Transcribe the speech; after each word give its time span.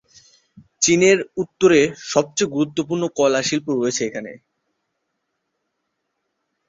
চীনের 0.81 1.17
উত্তরে 1.37 1.79
সবচেয়ে 2.11 2.53
গুরুত্বপূর্ণ 2.55 3.03
কয়লা 3.17 3.41
শিল্প 3.49 3.67
রয়েছে 3.71 4.01
এখানে। 4.09 4.31